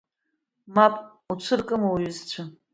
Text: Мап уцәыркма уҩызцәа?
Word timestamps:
Мап 0.75 0.95
уцәыркма 1.31 1.87
уҩызцәа? 1.93 2.43